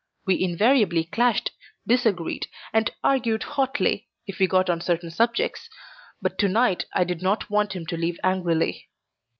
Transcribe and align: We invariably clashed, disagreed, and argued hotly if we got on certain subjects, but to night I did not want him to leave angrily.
We 0.25 0.41
invariably 0.43 1.03
clashed, 1.03 1.51
disagreed, 1.85 2.47
and 2.73 2.89
argued 3.03 3.43
hotly 3.43 4.09
if 4.25 4.39
we 4.39 4.47
got 4.47 4.67
on 4.67 4.81
certain 4.81 5.11
subjects, 5.11 5.69
but 6.23 6.39
to 6.39 6.47
night 6.49 6.85
I 6.91 7.03
did 7.03 7.21
not 7.21 7.51
want 7.51 7.73
him 7.73 7.85
to 7.85 7.97
leave 7.97 8.17
angrily. 8.23 8.89